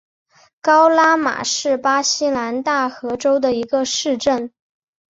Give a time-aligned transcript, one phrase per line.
[0.61, 4.51] 高拉马是巴西南大河州的一个市镇。